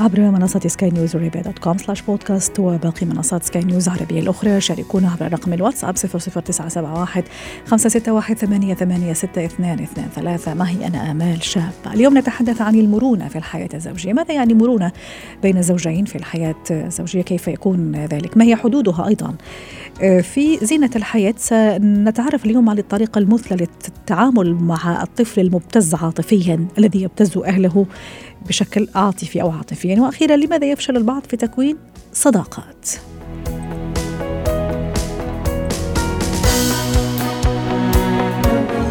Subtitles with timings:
[0.00, 4.60] عبر منصة سكاي نيوز عربية dot com slash podcast وباقي منصات سكاي نيوز العربية الأخرى.
[4.60, 7.22] شاركونا عبر رقم الواتساب 00971
[7.66, 10.54] 561 ثمانية ثمانية ستة اثنان اثنان ثلاثة.
[10.54, 14.12] معي أنا آمال شاب؟ اليوم نتحدث عن المرونة في الحياة الزوجية.
[14.12, 14.92] ماذا يعني مرونة
[15.42, 19.34] بين الزوجين في الحياة الزوجية؟ كيف يكون ذلك؟ ما هي حدودها أيضا؟
[20.22, 27.38] في زينة الحياة سنتعرف اليوم على الطريقة المثلى للتعامل مع الطفل المبتز عاطفيا الذي يبتز
[27.38, 27.86] أهله.
[28.48, 30.00] بشكل عاطفي أو عاطفيا.
[30.00, 31.76] وأخيرا لماذا يفشل البعض في تكوين
[32.12, 32.90] صداقات؟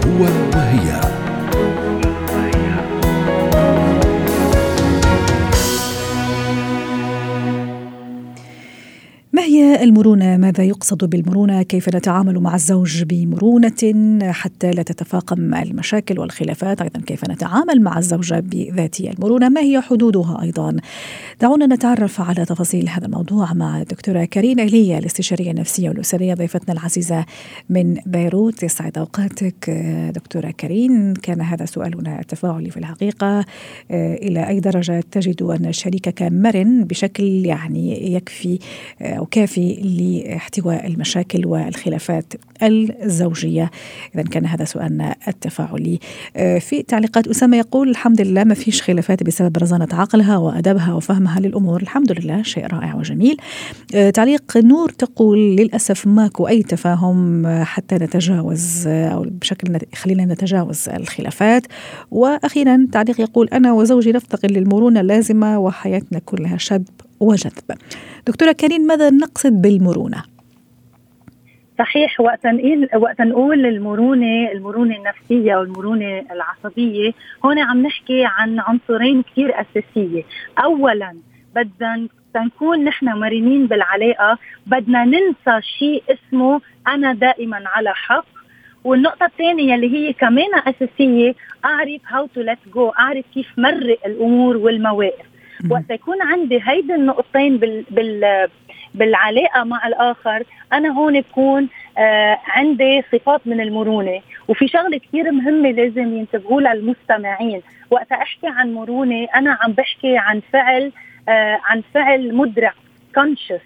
[0.06, 0.24] هو
[0.54, 1.15] وهي.
[9.56, 16.82] هي المرونة؟ ماذا يقصد بالمرونة؟ كيف نتعامل مع الزوج بمرونة حتى لا تتفاقم المشاكل والخلافات؟
[16.82, 20.76] أيضا كيف نتعامل مع الزوجة بذات المرونة؟ ما هي حدودها أيضا؟
[21.42, 27.26] دعونا نتعرف على تفاصيل هذا الموضوع مع الدكتورة كارين إيليا الاستشارية النفسية والأسرية ضيفتنا العزيزة
[27.70, 29.70] من بيروت يسعد أوقاتك
[30.16, 33.46] دكتورة كارين كان هذا سؤالنا التفاعلي في الحقيقة
[33.92, 38.60] إلى أي درجة تجد أن شريكك مرن بشكل يعني يكفي
[39.02, 39.45] أو كافي
[39.84, 43.72] لاحتواء المشاكل والخلافات الزوجية.
[44.16, 46.00] إذا كان هذا سؤالنا التفاعلي.
[46.60, 51.82] في تعليقات أسامة يقول الحمد لله ما فيش خلافات بسبب رزانة عقلها وأدبها وفهمها للأمور.
[51.82, 53.38] الحمد لله شيء رائع وجميل.
[54.14, 61.68] تعليق نور تقول للأسف ماكو أي تفاهم حتى نتجاوز أو بشكل خلينا نتجاوز الخلافات.
[62.12, 66.90] وأخيرا تعليق يقول أنا وزوجي نفتقر للمرونة اللازمة وحياتنا كلها شد
[67.20, 67.72] وجذب.
[68.28, 70.24] دكتورة كريم ماذا نقصد بالمرونة؟
[71.80, 77.12] صحيح وقت نقول وقت نقول المرونة المرونة النفسية والمرونة العصبية
[77.46, 80.24] هون عم نحكي عن عنصرين كثير أساسية.
[80.64, 81.16] اولا
[81.56, 88.26] بدنا نكون نحن مرنين بالعلاقة بدنا ننسى شيء اسمه أنا دائما على حق.
[88.84, 94.58] والنقطة الثانية اللي هي كمان أساسية أعرف how to let go أعرف كيف مرق الأمور
[94.58, 95.35] والمواقف.
[95.72, 98.48] وقت يكون عندي هيدي النقطتين بال, بال
[98.94, 100.44] بالعلاقة مع الآخر
[100.74, 101.68] أنا هون بكون
[101.98, 104.22] آه عندي صفات من المرونة.
[104.48, 107.62] وفي شغلة كثير مهمة لازم ينتبهوا لها المستمعين.
[107.92, 110.92] وقت أحكي عن مرونة أنا عم بحكي عن فعل
[111.30, 112.74] آه عن فعل مدرك
[113.16, 113.62] كونشس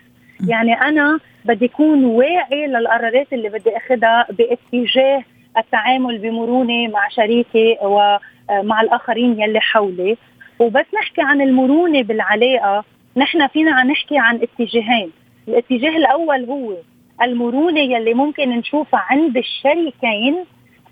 [0.48, 5.24] يعني أنا بدي أكون واعي للقرارات اللي بدي اخذها باتجاه
[5.58, 10.18] التعامل بمرونة مع شريكي ومع الآخرين يلي حولي.
[10.60, 12.84] وبس نحكي عن المرونة بالعلاقة
[13.18, 15.12] نحن فينا عم نحكي عن اتجاهين.
[15.48, 16.74] الاتجاه الأول هو
[17.22, 20.46] المرونة يلي ممكن نشوفها عند الشريكين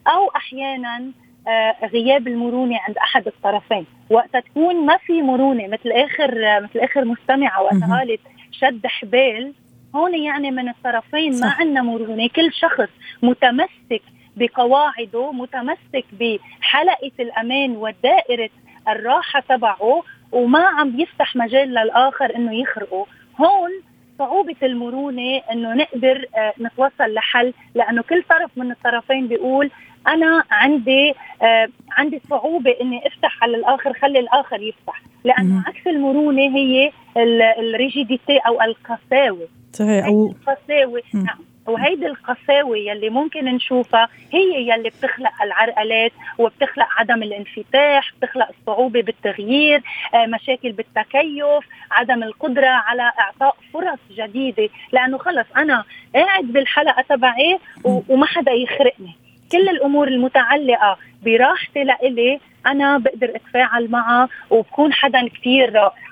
[0.07, 1.11] أو أحيانا
[1.93, 3.85] غياب المرونة عند أحد الطرفين.
[4.09, 8.19] وقت تكون ما في مرونة مثل آخر مثل آخر مستمعة وقت قالت
[8.51, 9.53] شد حبال.
[9.95, 12.27] هون يعني من الطرفين ما عندنا مرونة.
[12.27, 12.89] كل شخص
[13.23, 14.01] متمسك
[14.37, 18.49] بقواعده متمسك بحلقة الأمان ودائرة
[18.87, 23.05] الراحة تبعه وما عم يفتح مجال للآخر إنه يخرقه.
[23.39, 23.69] هون
[24.19, 29.69] صعوبة المرونة إنه نقدر آه نتوصل لحل لأنه كل طرف من الطرفين بيقول
[30.07, 35.01] أنا عندي آه عندي صعوبة إني أفتح على الآخر خلي الآخر يفتح.
[35.23, 36.91] لأنه عكس المرونة هي
[37.59, 39.47] الريجيديتي أو القساوة.
[39.73, 40.05] صحيح.
[40.05, 41.01] أو القساوة.
[41.13, 41.39] نعم.
[41.67, 49.81] وهيدي القساوة يلي ممكن نشوفها هي يلي بتخلق العرقلات وبتخلق عدم الانفتاح بتخلق الصعوبة بالتغيير
[50.13, 54.69] آه مشاكل بالتكيف عدم القدرة على إعطاء فرص جديدة.
[54.91, 55.83] لأنه خلص أنا
[56.15, 59.15] قاعد بالحلقة تبعي وما حدا يخرقني.
[59.51, 66.07] كل الأمور المتعلقة براحتي لإلي أنا بقدر أتفاعل معها وبكون حدا كثير رائع.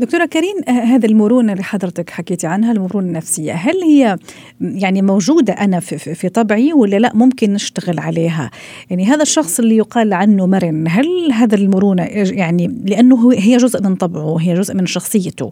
[0.00, 4.16] دكتورة كريم هذا المرونة اللي حضرتك حكيتي عنها المرونة النفسية هل هي
[4.60, 8.50] يعني موجودة أنا في, في طبعي ولا لا؟ ممكن نشتغل عليها.
[8.90, 13.94] يعني هذا الشخص اللي يقال عنه مرن هل هذا المرونة يعني؟ لأنه هي جزء من
[13.94, 15.50] طبعه هي جزء من شخصيته.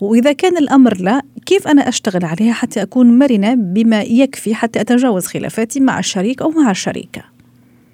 [0.00, 5.26] وإذا كان الأمر لا كيف أنا أشتغل عليها حتى أكون مرنة بما يكفي حتى أتجاوز
[5.26, 7.34] خلافاتي مع الشريك أو مع الشريكة؟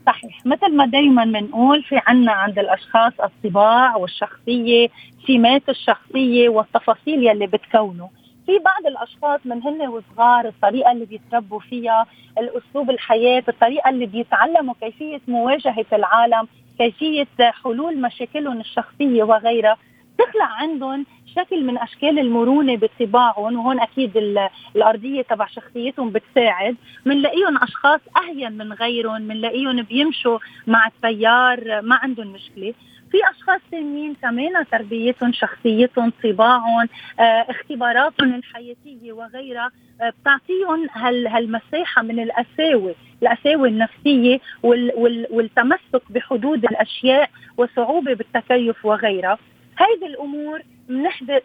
[0.06, 0.46] صحيح.
[0.46, 4.88] مثل ما دائما بنقول في عنا عند الأشخاص الطباع والشخصية
[5.26, 8.10] سمات الشخصية والتفاصيل يلي بتكونه.
[8.46, 12.06] في بعض الأشخاص من هن وصغار الطريقة اللي بيتربوا فيها
[12.38, 19.76] الأسلوب الحياة الطريقة اللي بيتعلموا كيفية مواجهة العالم كيفية حلول مشاكلهم الشخصية وغيرها
[20.18, 21.06] تخلق عندهم
[21.36, 24.16] شكل من أشكال المرونة بطباعهم وهون أكيد
[24.76, 26.76] الأرضية تبع شخصيتهم بتساعد.
[27.06, 32.74] بنلاقيهم أشخاص أهين من غيرهم بنلاقيهم بيمشوا مع التيار ما عندهم مشكلة.
[33.10, 36.88] في أشخاص ثانيين كمان تربيتهم شخصيتهم طباعهم
[37.20, 39.70] آه، اختباراتهم الحياتية وغيرها
[40.00, 48.84] آه، بتعطيهم هال هالمساحة من القساوة القساوة النفسية وال وال والتمسك بحدود الأشياء وصعوبة بالتكيف
[48.84, 49.38] وغيرها.
[49.78, 50.62] هيدي الأمور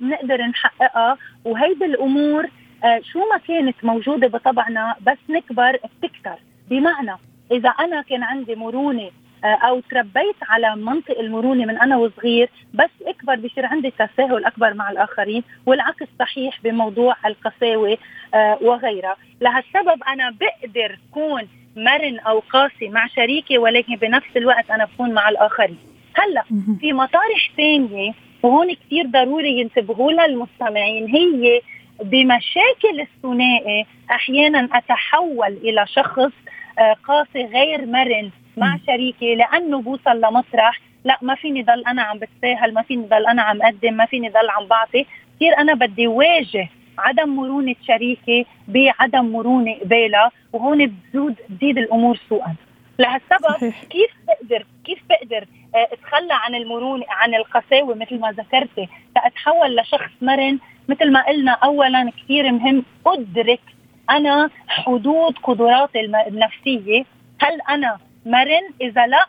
[0.02, 2.46] بنقدر نحققها وهيدي الأمور
[2.84, 6.36] آه شو ما كانت موجودة بطبعنا بس نكبر بتكتر.
[6.70, 7.16] بمعنى
[7.52, 9.12] إذا أنا كان عندي مرونة
[9.54, 14.92] أو تربيت على منطق المرونة من أنا وصغير بس أكبر بصير عندي تساهل أكبر مع
[14.92, 17.98] الآخرين والعكس صحيح بموضوع القساوة
[18.34, 19.16] آه وغيرها.
[19.42, 25.30] لهالسبب أنا بقدر كون مرن أو قاسي مع شريكي ولكن بنفس الوقت أنا بكون مع
[25.30, 25.78] الآخرين.
[26.16, 26.44] هلأ
[26.80, 28.14] في مطارح ثانية
[28.44, 31.62] وهون كثير ضروري ينتبهوا لها المستمعين هي
[32.04, 36.32] بمشاكل الثنائي أحيانا أتحول إلى شخص آه،
[36.80, 42.74] قاسي غير مرن مع شريكي لأنه بوصل لمطرح لا ما فيني ضل أنا عم بتساهل
[42.74, 45.06] ما فيني ضل أنا عم أقدم ما فيني ضل عم بعطي.
[45.36, 52.56] كثير أنا بدي واجه عدم مرونة شريكي بعدم مرونة قبالها وهون بتزود تزيد الأمور سوءا.
[53.00, 53.74] لهالسبب.
[53.90, 55.46] كيف بقدر كيف بقدر
[55.76, 60.60] آه، أتخلى عن المرونه عن القساوة مثل ما ذكرتي؟ لأتحول لشخص مرن.
[60.90, 63.62] مثل ما قلنا اولا كثير مهم أدرك
[64.10, 67.06] أنا حدود قدراتي النفسية.
[67.42, 69.26] هل أنا مرن؟ إذا لا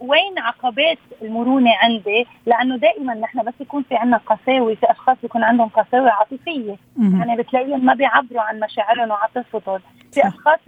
[0.00, 5.42] وين عقبات المرونة عندي؟ لأنه دائما نحن بس يكون في عندنا قساوة في أشخاص بيكون
[5.44, 6.76] عندهم قساوة عاطفية.
[7.18, 9.80] يعني بتلاقيهم ما بيعبروا عن مشاعرهم وعاطفتهم.
[10.12, 10.58] في أشخاص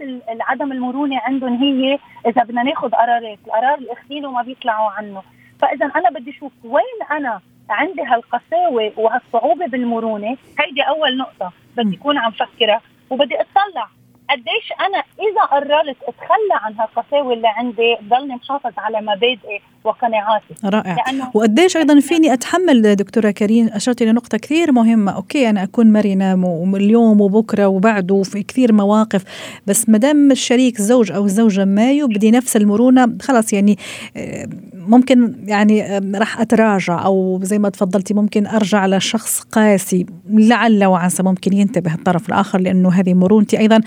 [0.41, 5.21] عدم المرونة عندهم هي إذا بدنا ناخذ قرارات القرار الأخير وما بيطلعوا عنه.
[5.61, 11.51] فإذا أنا بدي أشوف وين أنا عندي هالقساوة وهالصعوبة بالمرونة هيدي أول نقطة.
[11.77, 13.89] بدي اكون عم فكرها وبدي اطلع
[14.29, 19.61] قديش أنا إذا قررت أتخلى عن هالقساوه اللي عندي ضلني محافظ على مبادئي.
[19.83, 20.53] وقناعاتي.
[20.63, 20.97] رائع.
[21.33, 25.11] وقديش أيضا فيني أتحمل دكتورة كريم اشرت إلى نقطه كثير مهمة.
[25.11, 26.33] أوكي أنا أكون مرنة
[26.75, 29.23] اليوم وبكرة وبعده وفي كثير مواقف
[29.67, 33.77] بس ما دام الشريك الزوج أو الزوجة ما يبدي نفس المرونة خلاص يعني
[34.17, 40.05] آه، ممكن يعني راح أتراجع أو زي ما تفضلتي ممكن أرجع لشخص قاسي.
[40.29, 43.81] لعل وعسى ممكن ينتبه الطرف الآخر لأنه هذه مرونتي أيضا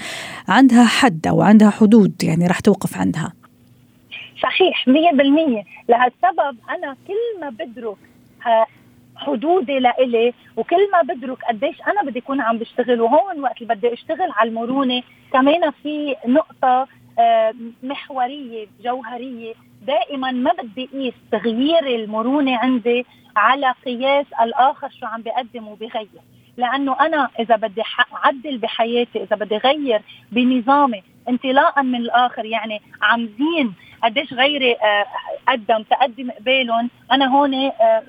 [0.49, 3.42] عندها حد أو عندها حدود يعني راح توقف عندها.
[4.43, 4.91] صحيح 100%
[5.89, 7.97] لهالسبب أنا كل ما بدرك
[9.17, 13.93] حدودي لإلي وكل ما بدرك قديش أنا بدي أكون عم بشتغل وهون وقت اللي بدي
[13.93, 15.03] أشتغل على المرونة
[15.33, 19.55] كمان في نقطة آه، محورية جوهرية.
[19.87, 23.07] دائما ما بدي أقيس تغيير المرونة عندي
[23.37, 26.23] على قياس الآخر شو عم بقدم وبغير.
[26.57, 27.83] لأنه أنا إذا بدي
[28.15, 30.03] اعدل بحياتي إذا بدي اغير
[30.33, 35.05] بنظامي انطلاقا من الآخر يعني عم زين قديش غيري آه،
[35.49, 36.91] قدم تقدم قبالهم.
[37.13, 38.03] أنا هون آه،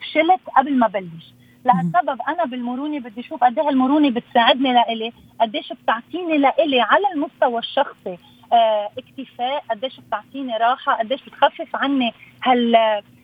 [0.00, 1.32] فشلت قبل ما بلش.
[1.64, 7.58] لهالسبب أنا بالمرونة بدي أشوف قد إيه المرونه بتساعدني لإلي قديش بتعطيني لإلي على المستوى
[7.58, 8.18] الشخصي
[8.52, 12.12] آه اكتفاء قديش بتعطيني راحة قديش بتخفف عني
[12.44, 12.76] هال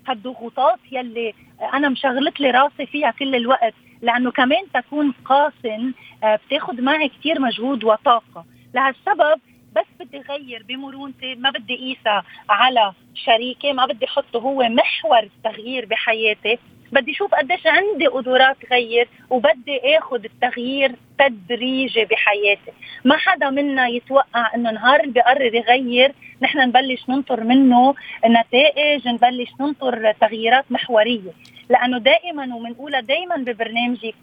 [0.08, 1.34] هالضغوطات يلي
[1.74, 3.74] أنا مشغلت لي راسي فيها كل الوقت.
[4.02, 5.92] لأنه كمان تكون قاسن
[6.24, 8.44] آه بتاخذ معي كثير مجهود وطاقة.
[8.74, 9.40] لهالسبب
[9.76, 15.86] بس بدي غير بمرونتي ما بدي قيسها على شريكي ما بدي احطه هو محور التغيير
[15.86, 16.58] بحياتي.
[16.92, 22.72] بدي أشوف قديش عندي قدرات غير وبدي آخذ التغيير تدريجي بحياتي.
[23.04, 26.12] ما حدا منا يتوقع إنه نهار اللي بيقرر يغير
[26.42, 27.94] نحن نبلش ننطر منه
[28.26, 31.32] نتائج نبلش ننطر تغييرات محورية.
[31.70, 34.14] لأنه دائما وبنقولها دائما ببرنامجي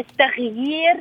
[0.00, 1.00] التغيير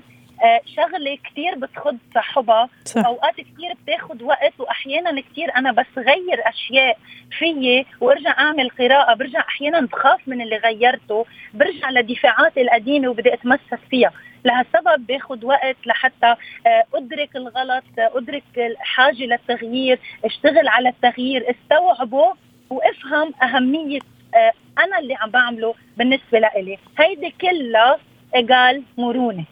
[0.75, 6.97] شغلة كثير بتخض صاحبها أوقات كثير بتاخذ وقت وأحيانا كثير أنا بس غير أشياء
[7.39, 9.13] فيي وأرجع أعمل قراءة.
[9.13, 11.25] برجع أحيانا بخاف من اللي غيرته.
[11.53, 14.11] برجع لدفاعاتي القديمة وبدي أتمسك فيها.
[14.45, 16.35] لهالسبب باخذ وقت لحتى
[16.67, 22.33] آه، أدرك الغلط أدرك الحاجة للتغيير أشتغل على التغيير استوعبه
[22.69, 23.99] وأفهم أهمية
[24.35, 26.77] آه، أنا اللي عم بعمله بالنسبة لإلي.
[26.99, 27.97] هيدي كلها
[28.35, 29.45] إيجال مرونة.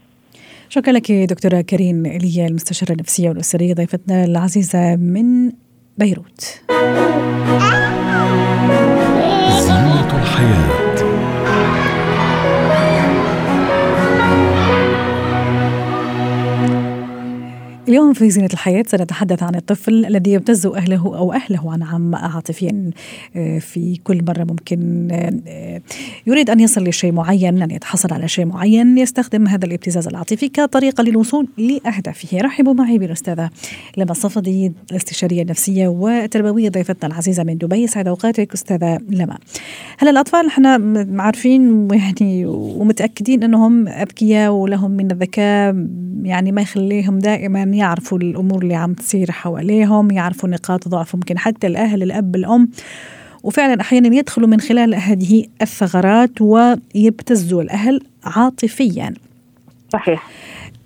[0.70, 5.52] شكرا لك دكتورة كريم إيليا المستشارة النفسية والأسرية ضيفتنا العزيزة من
[5.98, 6.62] بيروت.
[10.14, 10.86] الحياة.
[17.88, 22.92] اليوم في زينة الحياة سنتحدث عن الطفل الذي يبتز أهله أو أهله نعم عاطفيا
[23.36, 25.82] آه، في كل مرة ممكن آه،
[26.28, 31.04] يريد أن يصل لشيء معين أن يتحصل على شيء معين يستخدم هذا الابتزاز العاطفي كطريقة
[31.04, 32.38] للوصول لأهدافه.
[32.42, 33.50] رحبوا معي بالأستاذة
[33.98, 37.88] لما الصفدي الاستشارية النفسية والتربوية ضيفتنا العزيزة من دبي.
[37.88, 39.38] سعد أوقاتك أستاذة لما.
[39.98, 40.82] هلا الأطفال إحنا
[41.24, 45.76] عارفين يعني ومتأكدين أنهم أذكياء ولهم من الذكاء
[46.24, 51.68] يعني ما يخليهم دائما يعرفوا الأمور اللي عم تصير حواليهم يعرفوا نقاط ضعف ممكن حتى
[51.68, 52.70] الأهل الأب الأم.
[53.44, 59.14] وفعلا أحيانا يدخلوا من خلال هذه الثغرات ويبتزوا الأهل عاطفيا.
[59.94, 60.30] صحيح.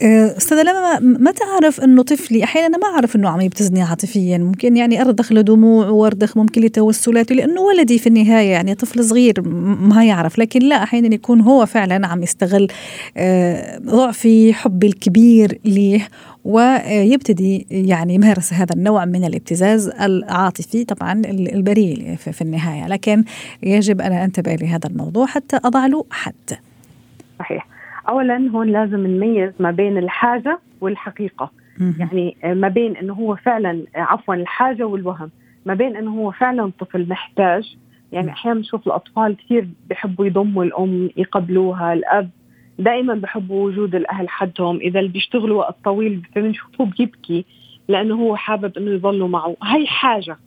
[0.02, 5.02] أستاذة لما ما تعرف إنه طفلي أحيانا ما أعرف إنه عم يبتزني عاطفيا ممكن يعني
[5.02, 9.42] ارضخ لدموع وارضخ ممكن لتوسلاته لأنه ولدي في النهاية يعني طفل صغير
[9.82, 12.68] ما يعرف لكن لا أحيانا يكون هو فعلا عم يستغل
[13.18, 16.08] آه، ضعفي حبي الكبير ليه
[16.46, 23.24] ويبتدي يعني يمارس هذا النوع من الابتزاز العاطفي طبعا البريء في النهاية لكن
[23.64, 26.58] يجب أن أنتبه لهذا الموضوع حتى أضع له حد.
[27.40, 27.79] صحيح.
[28.10, 31.52] اولا هون لازم نميز ما بين الحاجة والحقيقة.
[32.00, 35.30] يعني ما بين إنه هو فعلا عفوا الحاجة والوهم.
[35.66, 37.76] ما بين إنه هو فعلا طفل محتاج.
[38.12, 42.30] يعني أحيانا بنشوف الأطفال كثير بحبوا يضموا الأم يقبلوها الأب.
[42.80, 44.78] دائما بحبوا وجود الأهل حدهم.
[44.78, 47.46] إذا اللي بيشتغلوا وقت طويل بنشوفه بيبكي
[47.88, 49.56] لأنه هو حابب إنه يضلوا معه.
[49.64, 50.38] هي حاجة.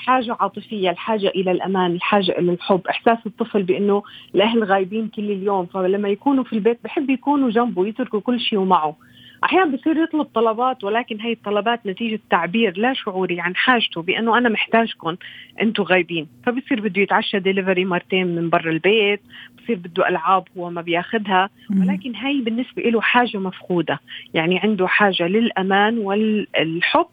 [0.00, 2.80] حاجة عاطفية الحاجة إلى الأمان الحاجة إلى الحب.
[2.90, 4.02] إحساس الطفل بأنه
[4.34, 5.66] الأهل غايبين كل اليوم.
[5.66, 8.96] فلما يكونوا في البيت بحب يكونوا جنبه يتركوا كل شيء ومعه.
[9.44, 14.48] أحيانا بصير يطلب طلبات ولكن هي الطلبات نتيجة تعبير لا شعوري عن حاجته بأنه أنا
[14.48, 15.16] محتاجكم
[15.62, 16.26] أنتم غايبين.
[16.46, 19.20] فبصير بده يتعشى ديليفري مرتين من برا البيت
[19.58, 24.00] بصير بده ألعاب هو ما بياخذها ولكن هي بالنسبة له حاجة مفقودة.
[24.34, 27.06] يعني عنده حاجة للأمان والحب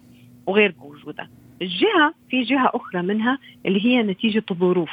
[0.48, 1.30] وغير موجودة.
[1.62, 4.92] الجهه في جهة أخرى منها اللي هي نتيجة الظروف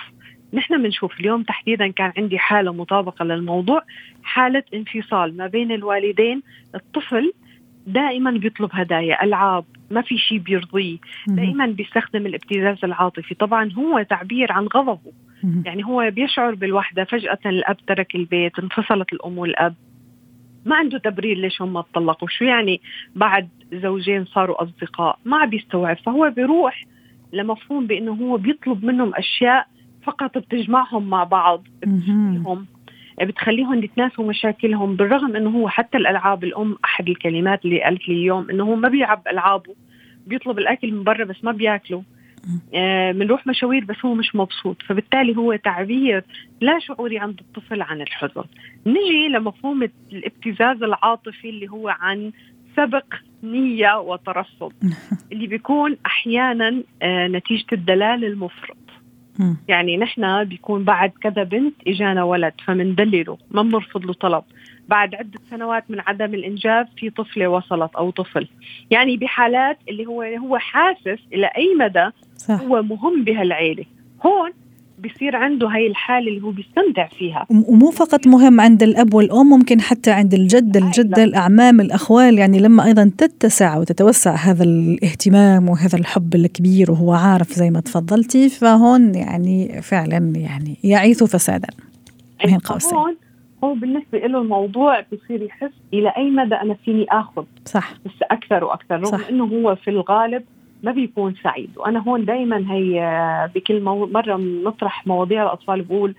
[0.54, 3.82] نحن بنشوف اليوم تحديدا كان عندي حالة مطابقة للموضوع
[4.22, 6.42] حالة انفصال ما بين الوالدين.
[6.74, 7.32] الطفل
[7.86, 10.98] دائما بيطلب هدايا ألعاب ما في شيء بيرضيه.
[11.36, 13.34] دائما بيستخدم الابتزاز العاطفي.
[13.34, 15.12] طبعا هو تعبير عن غضبه.
[15.64, 19.74] يعني هو بيشعر بالوحدة فجأة الأب ترك البيت انفصلت الأم والأب.
[20.64, 22.80] ما عنده تبرير ليش هم اتطلقوا شو يعني
[23.14, 25.96] بعد زوجين صاروا أصدقاء؟ ما بيستوعب.
[25.96, 26.84] فهو بيروح
[27.32, 29.66] لمفهوم بإنه هو بيطلب منهم أشياء
[30.02, 32.66] فقط بتجمعهم مع بعض بتخليهم
[33.22, 38.50] بتخليهم يتناسوا مشاكلهم بالرغم إنه هو حتى الألعاب الأم أحد الكلمات اللي قالت لي اليوم
[38.50, 39.74] إنه هو ما بيلعب ألعابه
[40.26, 42.02] بيطلب الأكل من برا بس ما بياكله.
[43.12, 44.82] بنروح آه مشاوير بس هو مش مبسوط.
[44.82, 46.24] فبالتالي هو تعبير
[46.60, 48.44] لا شعوري عند الطفل عن الحزن.
[48.86, 52.32] نجي لمفهوم الابتزاز العاطفي اللي هو عن
[52.76, 54.72] سبق نية وترصد
[55.32, 58.83] اللي بيكون أحيانا آه نتيجة الدلال المفرط.
[59.68, 64.44] يعني نحن بيكون بعد كذا بنت إجانا ولد فمندلله ما بنرفض له طلب.
[64.88, 68.48] بعد عدة سنوات من عدم الإنجاب في طفلة وصلت أو طفل.
[68.90, 72.60] يعني بحالات اللي هو هو حاسس إلى أي مدى صح.
[72.60, 73.84] هو مهم بهالعيلة.
[74.26, 74.50] هون
[75.04, 77.46] بصير عنده هاي الحالة اللي هو بيستمتع فيها.
[77.50, 82.84] ومو فقط مهم عند الأب والأم ممكن حتى عند الجد الجدة الأعمام الأخوال يعني لما
[82.84, 89.82] أيضا تتسع وتتوسع هذا الاهتمام وهذا الحب الكبير وهو عارف زي ما تفضلتي فهون يعني
[89.82, 91.68] فعلا يعني يعيث فسادا
[92.44, 92.98] بين قوسين.
[92.98, 93.16] هون
[93.64, 97.44] هو بالنسبة له الموضوع بصير يحس إلى أي مدى أنا فيني آخذ.
[97.64, 97.92] صح.
[98.06, 99.28] بس أكثر وأكثر رغم صح.
[99.28, 100.42] إنه هو في الغالب
[100.84, 101.70] ما بيكون سعيد.
[101.76, 104.06] وأنا هون دائما هي بكل مو...
[104.06, 106.14] مرة نطرح مواضيع الأطفال بقول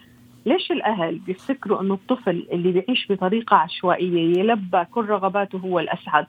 [0.46, 6.26] ليش الأهل بيفتكروا إنه الطفل اللي بيعيش بطريقة عشوائية يلبى كل رغباته هو الأسعد؟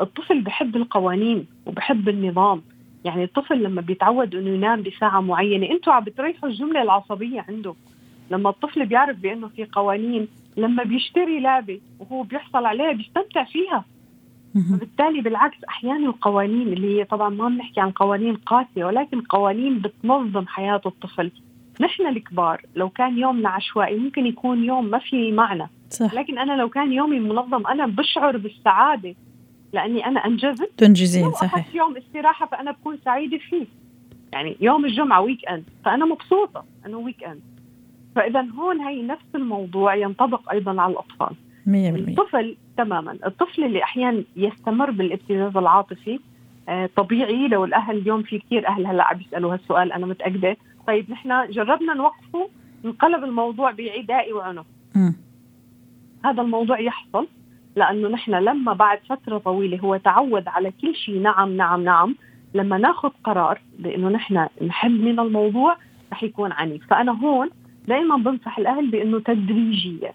[0.00, 2.62] الطفل بحب القوانين وبحب النظام.
[3.04, 7.74] يعني الطفل لما بيتعود إنه ينام بساعة معينة أنتوا عم بتريحوا الجملة العصبية عنده.
[8.30, 13.84] لما الطفل بيعرف بأنه في قوانين لما بيشتري لعبة وهو بيحصل عليها بيستمتع فيها.
[14.74, 20.46] وبالتالي بالعكس أحيانا القوانين اللي هي طبعا ما بنحكي عن قوانين قاسية ولكن قوانين بتنظم
[20.46, 21.30] حياة الطفل.
[21.80, 25.68] نحن الكبار لو كان يومنا عشوائي ممكن يكون يوم ما في معنى.
[25.90, 26.14] صح.
[26.14, 29.14] لكن أنا لو كان يومي منظم أنا بشعر بالسعادة
[29.72, 30.70] لأني أنا أنجزت.
[30.76, 31.74] تنجزين صحيح.
[31.74, 33.66] يوم استراحة فأنا بكون سعيدة فيه.
[34.32, 37.40] يعني يوم الجمعة weekend فأنا مبسوطة إنه weekend
[38.16, 41.36] فاذا هون هي نفس الموضوع ينطبق أيضا على الأطفال.
[41.66, 43.18] 100% الطفل تماما.
[43.26, 46.20] الطفل اللي أحيانا يستمر بالابتزاز العاطفي
[46.68, 50.56] آه طبيعي لو الأهل اليوم في كثير أهل هلا عم يسألوا هالسؤال أنا متأكدة.
[50.86, 52.48] طيب نحن جربنا نوقفه
[52.84, 54.66] انقلب الموضوع بعدائي وعنف.
[56.24, 57.26] هذا الموضوع يحصل
[57.76, 62.14] لأنه نحن لما بعد فترة طويلة هو تعود على كل شيء نعم نعم نعم.
[62.54, 65.76] لما ناخذ قرار بإنه نحن نحل من الموضوع
[66.12, 66.86] رح يكون عنيف.
[66.90, 67.48] فأنا هون
[67.88, 70.12] دائما بنصح الأهل بإنه تدريجيا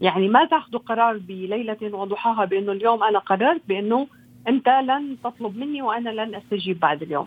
[0.00, 4.06] يعني ما تاخذوا قرار بليلة وضحاها بأنه اليوم أنا قررت بأنه
[4.48, 7.26] أنت لن تطلب مني وأنا لن أستجيب بعد اليوم.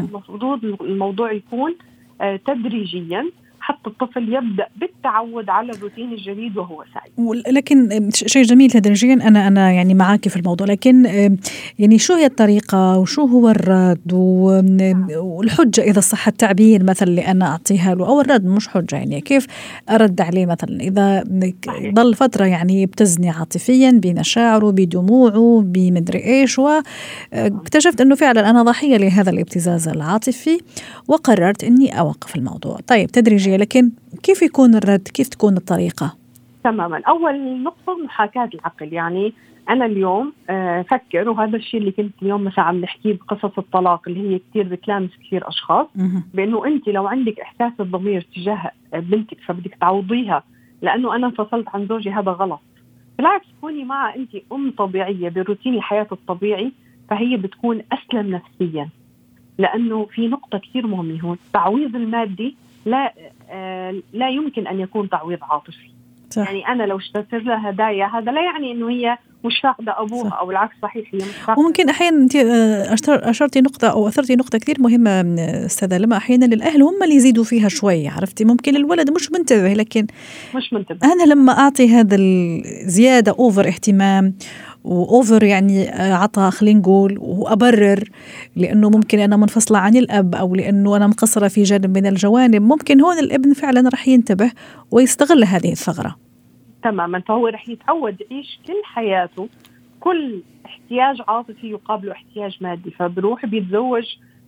[0.00, 1.74] المفروض الموضوع يكون
[2.20, 3.30] آه، تدريجيا.
[3.68, 7.42] حتى الطفل يبدأ بالتعود على الروتين الجديد وهو سعيد.
[7.48, 10.66] لكن شيء جميل تدريجيا أنا أنا يعني معك في الموضوع.
[10.66, 11.04] لكن
[11.78, 14.12] يعني شو هي الطريقة وشو هو الرد
[15.16, 19.46] والحجة إذا صح التعبير مثلا اللي أنا أعطيها له؟ أو الرد مش حجة يعني كيف
[19.90, 21.24] أرد عليه مثلا؟ إذا
[21.94, 29.30] ضل فترة يعني يبتزني عاطفيا بمشاعره بدموعه بمدري إيش واكتشفت إنه فعلا أنا ضحية لهذا
[29.30, 30.58] الابتزاز العاطفي
[31.08, 32.78] وقررت إني أوقف الموضوع.
[32.86, 33.90] طيب تدريجيا لكن
[34.22, 36.16] كيف يكون الرد؟ كيف تكون الطريقة؟
[36.64, 37.02] تماما.
[37.08, 38.92] أول نقطة محاكاة العقل.
[38.92, 39.32] يعني
[39.68, 44.34] أنا اليوم آه، فكر وهذا الشيء اللي كنت اليوم مثلا عم نحكيه بقصص الطلاق اللي
[44.34, 45.86] هي كثير بتلامس كثير أشخاص
[46.34, 50.42] بأنه أنت لو عندك إحساس الضمير تجاه بنتك فبدك تعوضيها
[50.82, 52.60] لأنه أنا انفصلت عن زوجي هذا غلط.
[53.18, 56.72] بالعكس كوني مع أنت أم طبيعية بروتين الحياة الطبيعي
[57.10, 58.88] فهي بتكون أسلم نفسيا.
[59.58, 61.38] لأنه في نقطة كثير مهمة هون.
[61.46, 63.30] التعويض المادي لا آه،
[64.12, 65.90] لا يمكن أن يكون تعويض عاطفي.
[66.30, 66.46] صح.
[66.46, 70.38] يعني أنا لو اشتريت لها هدايا هذا لا يعني إنه هي مش فاقده ابوها صح.
[70.38, 74.58] أو العكس صحيح هي مش فاقده وممكن أحيانا أنت آه، أشرتي نقطة أو أثرتي نقطة
[74.58, 75.10] كثير مهمة
[75.66, 75.98] أستاذة.
[75.98, 80.06] لما أحيانا الاهل هم اللي يزيدوا فيها شوي عرفتي؟ ممكن الولد مش منتبه لكن
[80.54, 80.98] مش منتبه.
[81.12, 84.34] أنا لما أعطي هذا الزياده over اهتمام
[84.84, 88.04] و over يعني آه، عطى خلينا نقول وأبرر
[88.56, 93.00] لأنه ممكن أنا منفصلة عن الأب أو لأنه أنا مقصرة في جانب من الجوانب ممكن
[93.00, 94.52] هون الابن فعلا رح ينتبه
[94.90, 96.16] ويستغل هذه الثغرة.
[96.82, 97.20] تماما.
[97.20, 99.48] فهو رح يتعود يعيش كل حياته
[100.00, 102.90] كل احتياج عاطفي يقابله احتياج مادي.
[102.90, 104.04] فبروح بيتزوج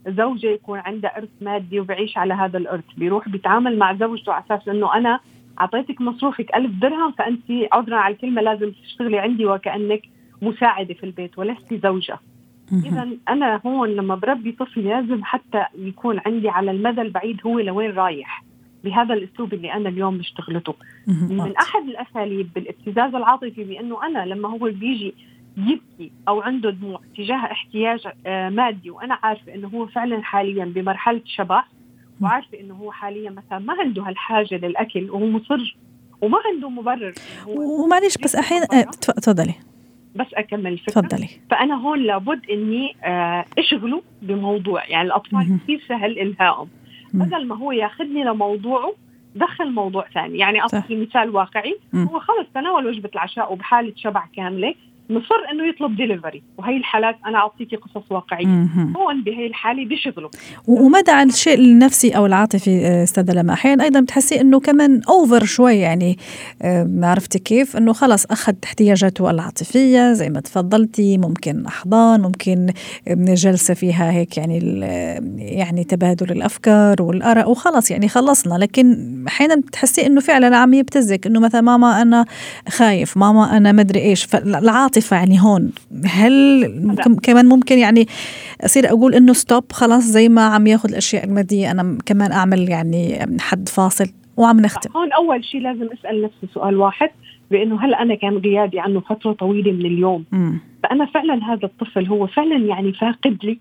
[0.08, 2.84] زوجة يكون عندها إرث مادي وبعيش على هذا الإرث.
[2.96, 5.20] بيروح بيتعامل مع زوجته على أساس إنه أنا
[5.60, 10.02] أعطيتك مصروفك ألف درهم فأنت عذرا على الكلمة لازم تشتغلي عندي وكأنك
[10.42, 12.18] مساعدة في البيت ولست زوجة.
[12.72, 17.90] اذا أنا هون لما بربي طفل لازم حتى يكون عندي على المدى البعيد هو لوين
[17.90, 18.44] رايح.
[18.84, 20.74] بهذا الأسلوب اللي أنا اليوم بشتغلته.
[21.06, 25.14] من أحد الأساليب بالابتزاز العاطفي بأنه أنا لما هو بيجي
[25.56, 31.20] يبكي أو عنده دموع تجاه احتياج آه، مادي وأنا عارفة إنه هو فعلا حاليا بمرحلة
[31.24, 31.68] شبح
[32.20, 35.76] وعارفة إنه هو حاليا مثلا ما عنده هالحاجة للأكل وهو مصر
[36.20, 37.14] وما عنده مبرر.
[37.46, 39.54] ومعلش بس أحيانا آه، تفضلي.
[40.14, 41.00] بس أكمل الفكرة.
[41.00, 41.28] تفضلي.
[41.50, 44.88] فأنا هون لابد إني آه، أشغله بموضوع.
[44.88, 46.68] يعني الأطفال كثير سهل الهائهم
[47.14, 48.92] بدل ما هو ياخذني لموضوعه
[49.34, 50.38] دخل موضوع ثاني.
[50.38, 51.78] يعني اعطي مثال واقعي.
[51.94, 54.74] هو خلص تناول وجبه العشاء وبحالة شبع كاملة.
[55.10, 58.46] مصر إنه يطلب ديليفري وهي الحالات أنا اعطيكي قصص واقعية.
[58.96, 60.30] هون بهي الحاله بيشغلوا
[60.66, 65.74] ومدى الشيء النفسي أو العاطفي آه، أستاذة لما أحيانا أيضا بتحسي إنه كمان over شوي
[65.74, 66.18] يعني
[66.62, 72.72] آه، عرفتي كيف؟ إنه خلص أخذ احتياجاته العاطفية زي ما تفضلتي ممكن أحضان ممكن
[73.18, 74.58] جلسة فيها هيك يعني
[75.38, 77.50] يعني تبادل الأفكار والآراء.
[77.50, 78.54] وخلص يعني خلصنا.
[78.54, 81.26] لكن أحيانا بتحسي إنه فعلا عم يبتزك.
[81.26, 82.24] إنه مثلا ماما أنا
[82.68, 84.24] خايف ماما أنا مدري إيش.
[84.24, 85.72] فالعاطفة العاطفه يعني هون.
[86.06, 88.06] هل ممكن كمان ممكن يعني
[88.64, 93.26] أصير أقول إنه ستوب خلاص زي ما عم ياخذ الأشياء المادية أنا كمان أعمل يعني
[93.40, 94.90] حد فاصل وعم نختم.
[94.96, 97.10] هون أول شيء لازم أسأل نفسي سؤال واحد
[97.50, 100.52] بإنه هل أنا كان غيابي عنه فترة طويلة من اليوم؟ م.
[100.82, 103.58] فأنا فعلا هذا الطفل هو فعلا يعني فاقد لي.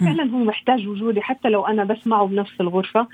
[0.00, 3.06] فعلا هو محتاج وجودي حتى لو أنا بسمعه بنفس الغرفة.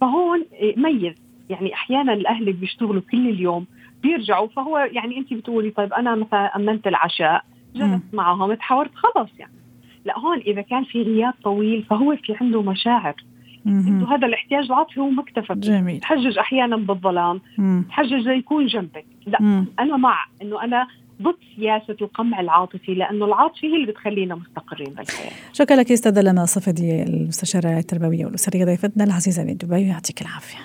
[0.00, 0.44] فهون
[0.76, 1.14] ميز.
[1.50, 3.66] يعني أحيانا الأهل بيشتغلوا كل اليوم.
[4.02, 9.52] بيرجعوا فهو يعني انت بتقولي طيب أنا مثلا أمنت العشاء جلست معهم تحاورت خلص يعني.
[10.04, 13.14] لا هون إذا كان في غياب طويل فهو في عنده مشاعر.
[13.66, 16.00] انه هذا الاحتياج العاطفي هو مكتفى جميل.
[16.00, 17.40] تحجج أحيانا بالظلام
[17.88, 19.06] تحجج ليكون جنبك.
[19.26, 19.66] لا مم.
[19.80, 20.86] أنا مع إنه أنا
[21.22, 25.32] ضد سياسة القمع العاطفي لأنه العاطفة هي اللي بتخلينا مستقرين بالحياة.
[25.52, 30.58] شكرا لك أستاذة لما صفدي المستشارة التربوية والأسرية ضيفتنا العزيزة من دبي يعطيك العافية.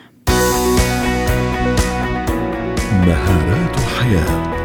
[3.05, 4.62] مهارات حياة.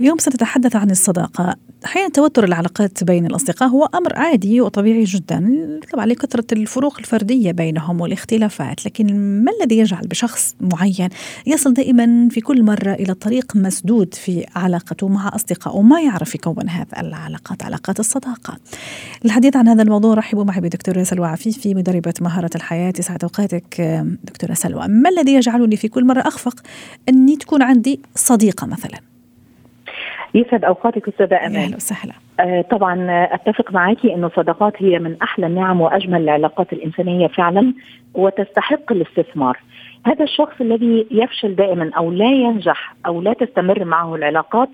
[0.00, 1.56] اليوم سنتحدث عن الصداقة.
[1.84, 5.58] أحيانا توتر العلاقات بين الأصدقاء هو أمر عادي وطبيعي جدا
[5.92, 8.86] طبعا لكثرة الفروق الفردية بينهم والاختلافات.
[8.86, 11.08] لكن ما الذي يجعل بشخص معين
[11.46, 16.68] يصل دائما في كل مرة إلى طريق مسدود في علاقته مع أصدقائه وما يعرف يكون
[16.68, 18.58] هذه العلاقات علاقات الصداقة؟
[19.24, 22.92] الحديث عن هذا الموضوع رحبوا معي بدكتورة سلوى عفيفي مدربة مهارة الحياة.
[22.98, 23.80] يسعد أوقاتك
[24.24, 24.88] دكتورة سلوى.
[24.88, 26.60] ما الذي يجعلني في كل مرة أخفق
[27.08, 29.15] أني تكون عندي صديقة مثلا؟
[30.34, 32.12] يسعد أوقاتك أستاذة أمان أهلا وسهلا.
[32.40, 37.74] آه طبعا أتفق معك إنه الصداقات هي من أحلى النعم وأجمل العلاقات الإنسانية فعلا
[38.14, 39.58] وتستحق الاستثمار.
[40.06, 44.68] هذا الشخص الذي يفشل دائما أو لا ينجح أو لا تستمر معه العلاقات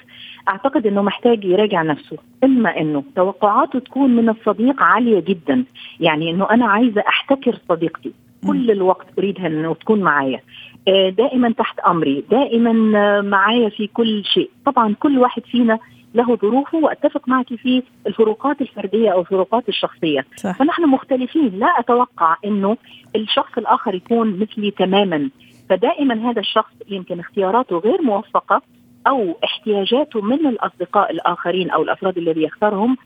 [0.49, 2.17] أعتقد إنه محتاج يراجع نفسه.
[2.45, 5.65] إما إنه توقعاته تكون من الصديق عالية جدا
[6.01, 8.13] يعني إنه أنا عايزة أحتكر صديقتي.
[8.47, 10.37] كل الوقت أريدها إنه تكون معايا.
[10.37, 10.41] آه،
[10.89, 14.51] دائما تحت أمري دائما آه، معايا في كل شيء.
[14.67, 15.79] طبعا كل واحد فينا
[16.15, 20.27] له ظروفه وأتفق معك في الفروقات الفردية أو الفروقات الشخصية.
[20.37, 20.59] صح.
[20.59, 21.59] فنحن مختلفين.
[21.59, 22.77] لا أتوقع إنه
[23.17, 25.31] الشخص الآخر يكون مثلي تماما.
[25.71, 28.63] فدائما هذا الشخص يمكن اختياراته غير موفقة
[29.07, 32.97] أو احتياجاته من الأصدقاء الآخرين أو الأفراد الذي يختارهم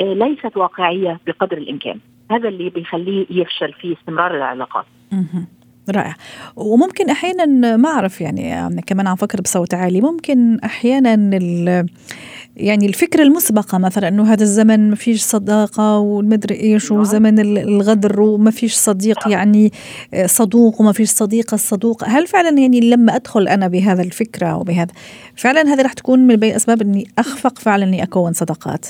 [0.00, 2.00] آه، ليست واقعية بقدر الإمكان.
[2.30, 4.84] هذا اللي بيخليه يفشل في استمرار العلاقات.
[5.90, 6.16] رائع
[6.56, 11.14] وممكن أحيانا ما أعرف يعني كمان عم فكر بصوت عالي ممكن أحيانا
[12.56, 17.00] يعني الفكرة المسبقة مثلا إنه هذا الزمن ما فيش صداقة والمدري إيش نعم.
[17.00, 19.32] وزمن الغدر وما فيش صديق نعم.
[19.32, 19.72] يعني
[20.26, 24.92] صدوق وما فيش صديقة الصدوق هل فعلا يعني لما أدخل أنا بهذا الفكرة وبهذا
[25.36, 28.86] فعلا هذه راح تكون من بين أسباب إني أخفق فعلا إني أكون صداقات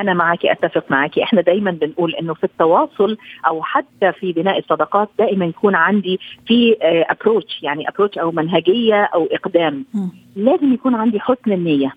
[0.00, 5.08] أنا معك أتفق معك إحنا دايما بنقول إنه في التواصل أو حتى في بناء الصداقات
[5.18, 9.84] دائما يكون عندي في ابروتش يعني ابروتش أو منهجية أو إقدام.
[10.36, 11.92] لازم يكون عندي حسن النية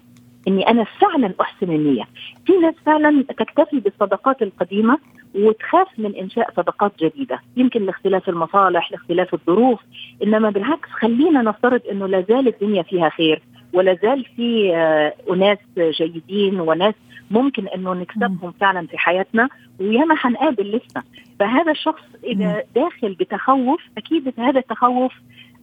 [0.47, 2.03] إني أنا فعلا أحسن النية.
[2.45, 4.97] في ناس فعلا تكتفي بالصداقات القديمة
[5.35, 7.39] وتخاف من إنشاء صداقات جديدة.
[7.57, 9.79] يمكن لاختلاف المصالح لاختلاف الظروف
[10.23, 13.41] إنما بالعكس خلينا نفترض إنه لا زال الدنيا فيها خير
[13.73, 16.93] ولا زال في آه، أناس جيدين وناس
[17.32, 21.04] ممكن إنه نكسبهم فعلا في حياتنا وياما حنقابل لسه.
[21.39, 25.13] فهذا الشخص إذا داخل بتخوف أكيد هذا التخوف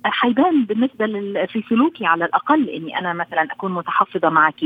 [0.04, 1.06] حيبان بالنسبة
[1.46, 4.60] في سلوكي على الأقل إني أنا مثلا أكون متحفظة معك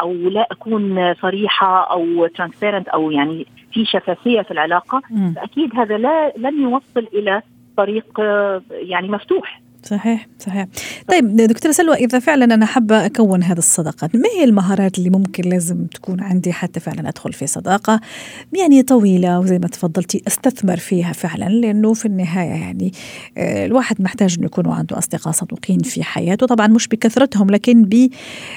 [0.00, 5.02] أو لا أكون صريحة أو ترانسبيرنت أو يعني في شفافية في العلاقة.
[5.34, 7.42] فأكيد هذا لا لن يوصل إلى
[7.76, 9.60] طريق آه، يعني مفتوح.
[9.86, 10.66] صحيح صحيح.
[11.08, 15.48] طيب دكتورة سلوى إذا فعلا أنا حابة أكون هذه الصداقات ما هي المهارات اللي ممكن
[15.48, 18.00] لازم تكون عندي حتى فعلا أدخل في صداقة؟
[18.58, 22.92] يعني طويلة وزي ما تفضلتي أستثمر فيها فعلا لأنه في النهاية يعني
[23.38, 27.88] آه، الواحد محتاج أنه يكونوا عنده أصدقاء صدوقين في حياته طبعا مش بكثرتهم لكن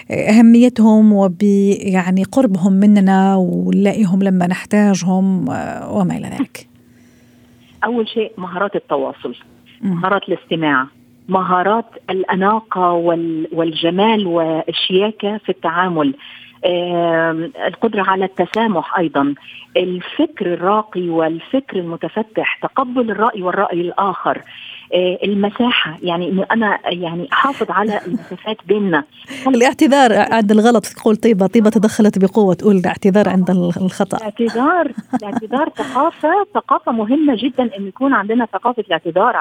[0.09, 6.67] بأهميتهم وب يعني قربهم مننا ونلاقيهم لما نحتاجهم آه، وما إلى ذلك.
[7.85, 9.35] أول شيء مهارات التواصل
[9.81, 10.87] مهارات الاستماع.
[11.29, 12.91] مهارات الأناقة
[13.53, 16.13] والجمال والشياكة في التعامل.
[17.67, 19.35] القدرة على التسامح أيضا.
[19.77, 24.41] الفكر الراقي والفكر المتفتح تقبل الرأي والرأي الآخر.
[24.93, 29.03] آه، المساحة يعني إنه أنا يعني أحافظ على المسافات بيننا.
[29.47, 32.53] الاعتذار عند الغلط تقول طيبة طيبة تدخلت بقوة.
[32.53, 34.17] تقول الاعتذار عند الخطأ.
[34.17, 39.39] الاعتذار الاعتذار ثقافة ثقافة مهمة جدا إنه يكون عندنا ثقافة الاعتذار.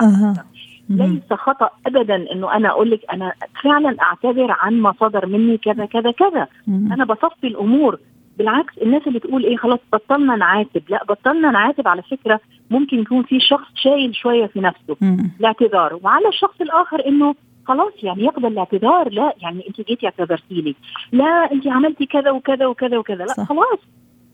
[0.88, 5.86] ليس خطأ ابدا إنه أنا أقول لك أنا فعلا أعتذر عن ما صدر مني كذا
[5.86, 6.46] كذا كذا.
[6.68, 7.98] أنا بصفي الأمور.
[8.38, 10.82] بالعكس الناس اللي تقول إيه خلاص بطلنا نعاتب.
[10.88, 14.96] لا بطلنا نعاتب على فكرة ممكن يكون في شخص شايل شوية في نفسه
[15.40, 17.34] الاعتذار وعلى الشخص الآخر إنه
[17.66, 19.08] خلاص يعني يقبل الاعتذار.
[19.08, 20.74] لا يعني أنت جيتي اعتذرتي لي.
[21.12, 23.24] لا أنت عملتي كذا وكذا وكذا وكذا.
[23.24, 23.48] لا صح.
[23.48, 23.78] خلاص.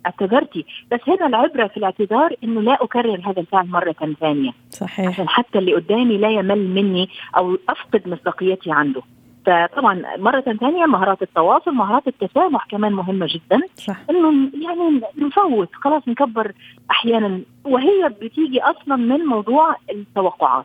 [0.07, 0.65] اعتذرتي.
[0.93, 4.51] بس هنا العبرة في الاعتذار إنه لا أكرر هذا الفعل مرة ثانية.
[4.71, 5.09] صحيح.
[5.09, 9.03] عشان حتى اللي قدامي لا يمل مني أو أفقد مصداقيتي عنده.
[9.47, 13.61] فطبعا مرة ثانية مهارات التواصل مهارات التسامح كمان مهمة جدا.
[13.75, 13.97] صح.
[14.11, 16.53] إنه يعني نفوت خلاص نكبر
[16.91, 17.41] أحيانا.
[17.65, 20.65] وهي بتيجي أصلا من موضوع التوقعات.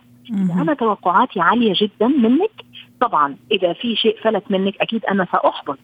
[0.62, 2.52] أنا توقعاتي عالية جدا منك.
[3.02, 5.78] طبعا إذا في شيء فلت منك أكيد أنا سأحبط.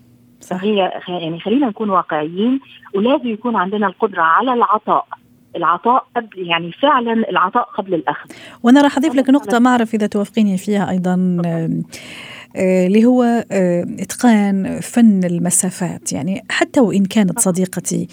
[0.45, 2.59] فهي يعني خلينا نكون واقعيين
[2.95, 5.07] ولازم يكون عندنا القدرة على العطاء.
[5.55, 8.29] العطاء قبل يعني فعلا العطاء قبل الأخذ.
[8.63, 11.69] وأنا راح أضيف لك نقطة ما أعرف إذا توافقيني فيها أيضا آه،
[12.55, 18.07] اللي هو آه، إتقان فن المسافات يعني حتى وإن كانت صديقتي.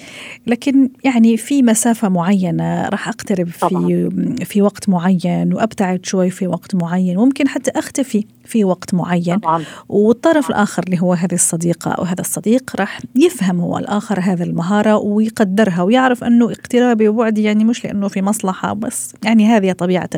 [0.47, 4.11] لكن يعني في مسافة معينة راح أقترب في
[4.45, 9.41] في وقت معين وأبتعد شوي في وقت معين ممكن حتى أختفي في وقت معين.
[9.89, 14.97] والطرف الآخر اللي هو هذه الصديقة أو هذا الصديق راح يفهم هو الآخر هذه المهارة
[14.97, 19.15] ويقدرها ويعرف أنه اقترابي وبعدي يعني مش لأنه في مصلحة بس.
[19.25, 20.11] يعني هذه طبيعة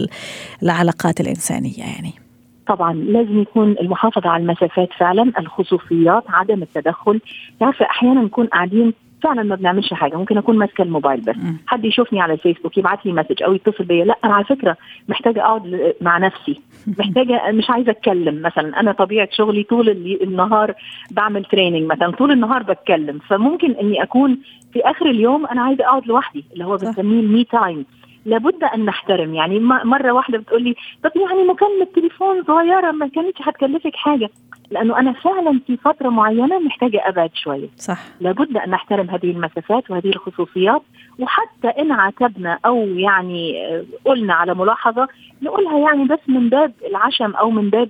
[0.63, 2.24] العلاقات الإنسانية يعني.
[2.67, 7.21] طبعا لازم يكون المحافظة على المسافات فعلا الخصوصيات عدم التدخل.
[7.61, 11.37] تعرفي أحيانا نكون قاعدين فعلا ما بنعملش حاجة ممكن أكون ماسكة الموبايل بس.
[11.37, 11.57] م.
[11.67, 14.05] حد يشوفني على الفيسبوك يبعت لي message أو يتصل بيا.
[14.05, 14.77] لا أنا على فكرة
[15.09, 16.61] محتاجة أقعد مع نفسي.
[16.99, 18.43] محتاجة مش عايزة أتكلم.
[18.43, 19.89] مثلا أنا طبيعة شغلي طول
[20.23, 20.75] النهار
[21.11, 23.19] بعمل training مثلا طول النهار بتكلم.
[23.19, 24.39] فممكن إني أكون
[24.73, 27.85] في آخر اليوم أنا عايزة أقعد لوحدي اللي هو بنسميه ال me time
[28.27, 29.35] لابد أن نحترم.
[29.35, 34.31] يعني مرة واحدة بتقول لي طب يعني مكالمة تليفون صغيرة ما كانتش هتكلفك حاجة.
[34.71, 37.69] لأنه أنا فعلا في فترة معينة محتاجة أبعد شوية.
[37.77, 37.99] صح.
[38.21, 40.83] لابد أن نحترم هذه المسافات وهذه الخصوصيات
[41.19, 43.55] وحتى إن عاتبنا أو يعني
[44.05, 45.09] قلنا على ملاحظة
[45.43, 47.89] نقولها يعني بس من باب العشم أو من باب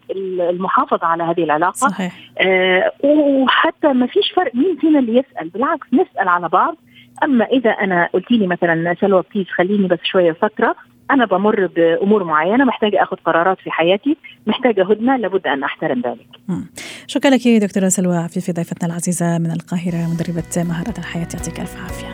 [0.51, 1.73] المحافظة على هذه العلاقة.
[1.73, 2.13] صحيح.
[2.39, 5.49] آه وحتى ما فيش فرق مين فينا اللي يسأل.
[5.49, 6.77] بالعكس نسأل على بعض
[7.23, 10.75] أما إذا أنا قلت لي مثلا سلوى بليز خليني بس شوية فترة.
[11.11, 16.27] أنا بمر بأمور معينة محتاجة أخذ قرارات في حياتي محتاجة هدنة لابد أن أحترم ذلك.
[17.07, 22.09] شكرا لك دكتورة سلوى عفيفي ضيفتنا العزيزة من القاهرة مدربة مهارات الحياة يعطيك ألف عافية.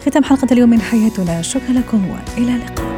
[0.00, 1.42] ختام حلقة اليوم من حياتنا.
[1.42, 2.91] شكرا لكم وإلى اللقاء.